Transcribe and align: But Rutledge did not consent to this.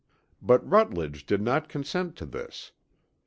But 0.41 0.67
Rutledge 0.67 1.27
did 1.27 1.43
not 1.43 1.69
consent 1.69 2.15
to 2.15 2.25
this. 2.25 2.71